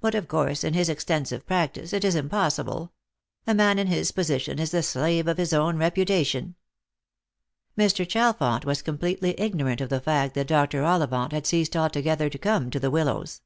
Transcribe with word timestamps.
But 0.00 0.16
of 0.16 0.26
course, 0.26 0.64
with 0.64 0.74
his 0.74 0.88
exten 0.88 1.28
sive 1.28 1.46
practice, 1.46 1.92
it 1.92 2.04
is 2.04 2.16
impossible; 2.16 2.92
a 3.46 3.54
man 3.54 3.78
in 3.78 3.86
his 3.86 4.10
position 4.10 4.58
is 4.58 4.72
the 4.72 4.82
slave 4.82 5.28
of 5.28 5.36
his 5.38 5.52
own 5.52 5.76
reputation." 5.78 6.56
Mr. 7.78 8.04
Chalfont 8.04 8.64
was 8.64 8.82
completely 8.82 9.38
ignorant 9.40 9.80
of 9.80 9.88
the 9.88 10.00
fact 10.00 10.34
that 10.34 10.48
Dr. 10.48 10.82
Ollivant 10.82 11.30
had 11.32 11.46
ceased 11.46 11.76
altogether 11.76 12.28
to 12.28 12.36
come 12.36 12.68
to 12.72 12.80
the 12.80 12.90
Willows. 12.90 13.42